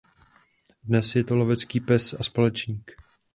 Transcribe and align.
Dnes 0.83 1.15
je 1.15 1.23
to 1.23 1.35
lovecký 1.35 1.79
pes 1.79 2.13
a 2.19 2.23
společník. 2.23 2.91